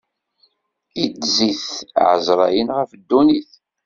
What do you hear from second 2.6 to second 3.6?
ɣef ddunit.